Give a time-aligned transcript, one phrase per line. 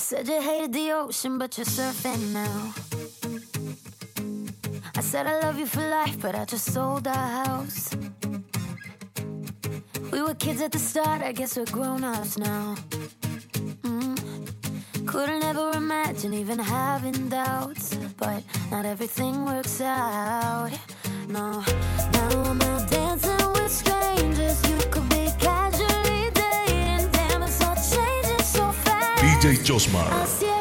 [0.00, 2.72] said you hated the ocean, but you're surfing now.
[4.96, 7.94] I said I love you for life, but I just sold our house.
[10.10, 12.76] We were kids at the start, I guess we're grown ups now.
[13.82, 15.06] Mm.
[15.06, 20.70] Couldn't ever imagine even having doubts, but not everything works out.
[21.28, 21.62] No,
[22.12, 23.09] now I'm out dancing
[29.40, 30.59] DJ Josmar.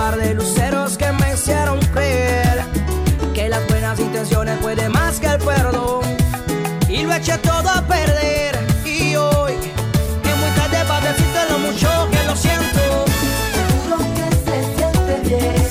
[0.00, 2.64] par de luceros que me hicieron creer
[3.34, 6.00] que las buenas intenciones pueden más que el perdón.
[6.88, 8.52] Y lo eché todo a perder.
[8.86, 9.52] Y hoy
[10.30, 12.82] es muy tarde para decirte lo mucho que lo siento.
[13.58, 15.69] Seguro que se siente bien.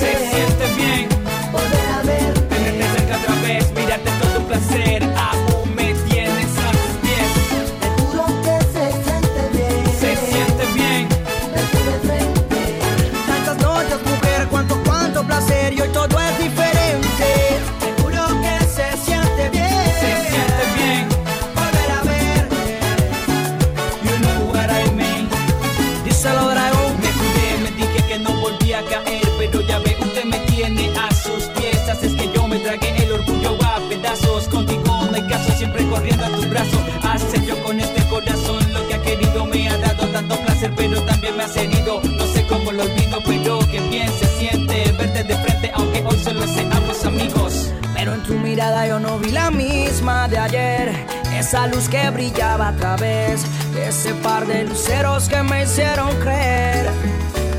[50.29, 53.41] de ayer, esa luz que brillaba a través
[53.73, 56.87] de ese par de luceros que me hicieron creer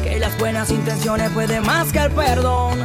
[0.05, 2.79] que las buenas intenciones pueden más que el perdón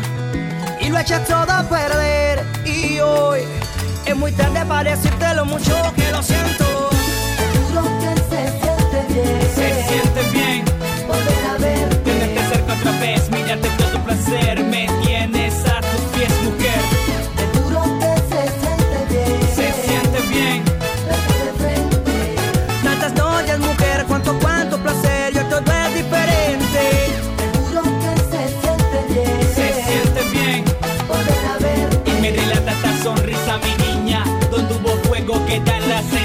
[0.81, 3.41] y lo eché todo a perder y hoy
[4.05, 6.89] es muy tarde para decirte lo mucho que lo siento.
[7.99, 9.55] Que se siente.
[9.55, 10.74] Se siente bien.
[35.55, 36.24] ¿Qué tal la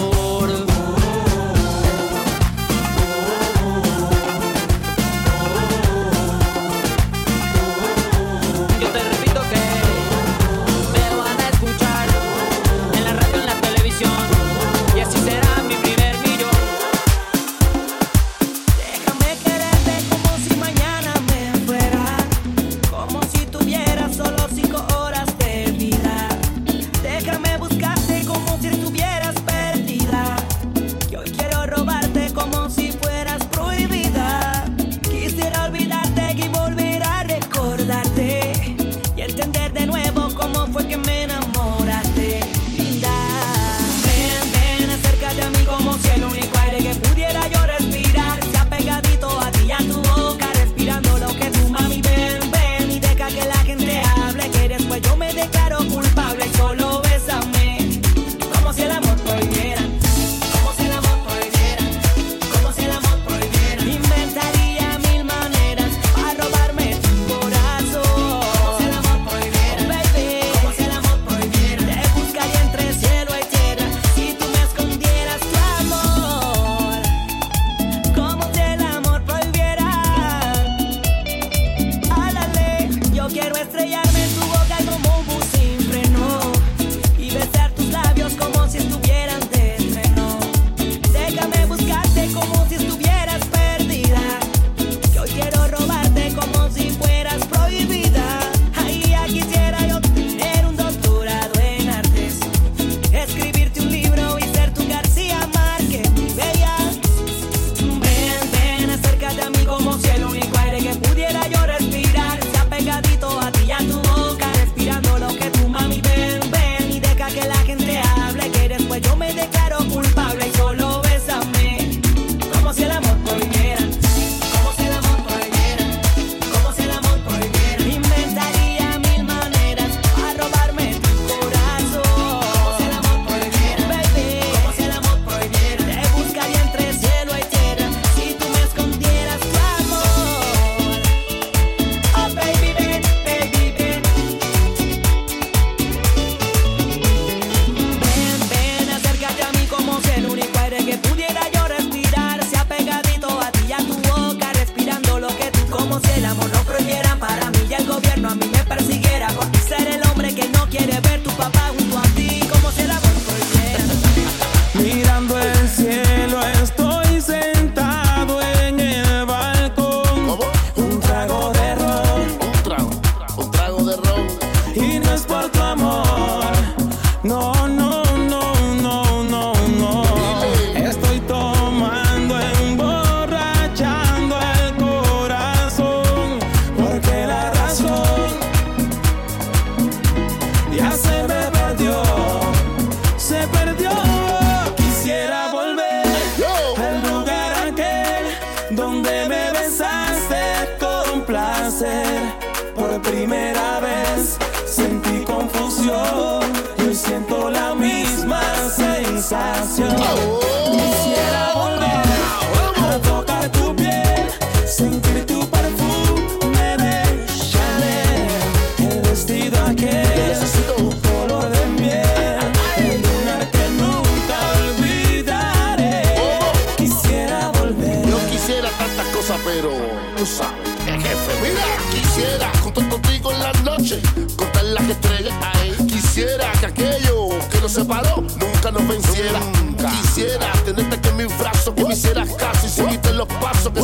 [209.89, 210.50] show.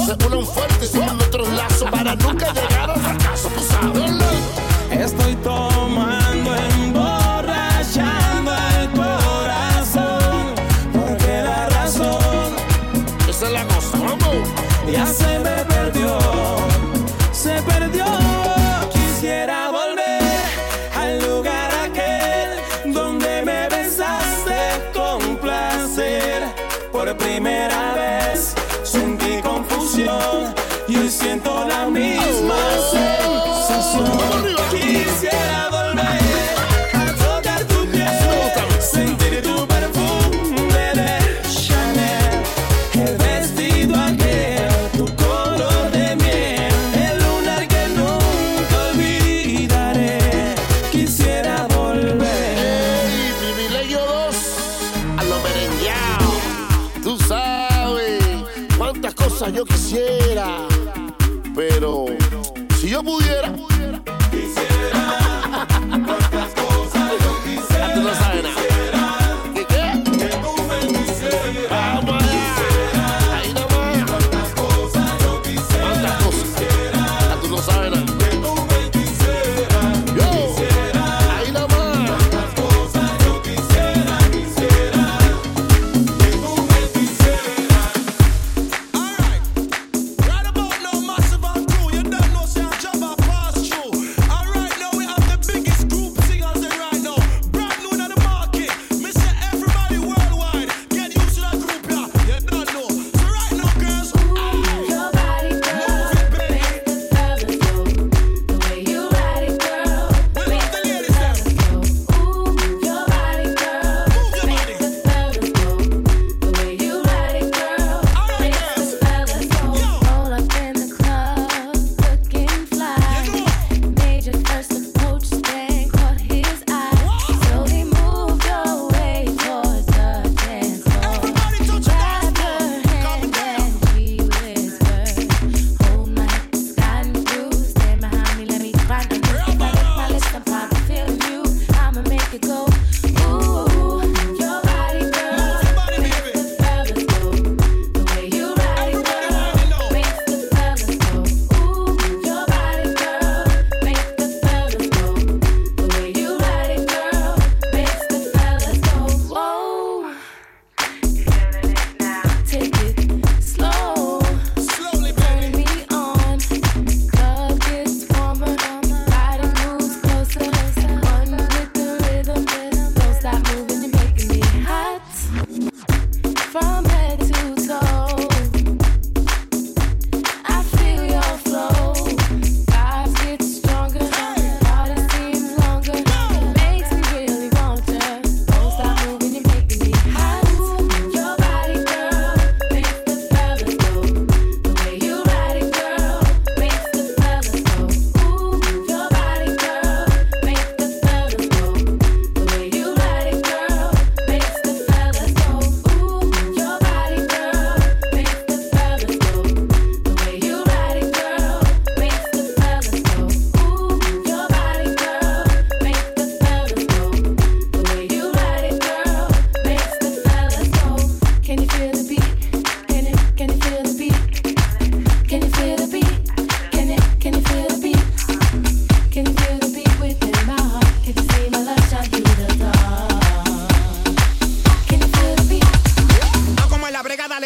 [0.07, 0.87] se unen fuerte
[34.05, 34.66] sensación.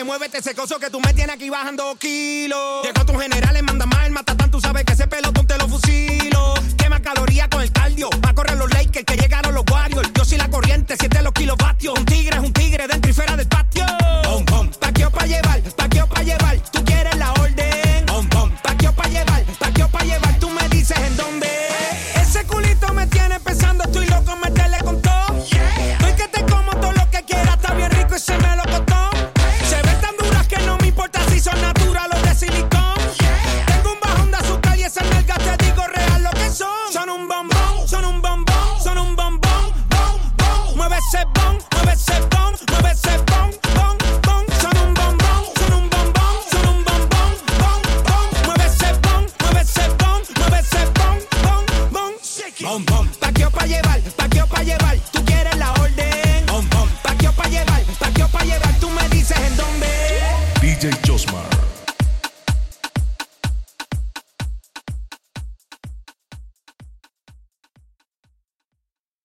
[0.02, 2.84] dale, muévete ese coso que tú me tienes aquí bajando kilos.
[2.84, 6.54] Llegó general generales, manda más el matatán, tú sabes que ese pelotón te lo fusilo.
[6.78, 10.10] Quema calorías con el cardio, va a correr los Lakers que llegaron los Warriors.
[10.14, 11.98] Yo soy la corriente, siete los kilovatios.
[11.98, 12.61] Un tigre es un tigre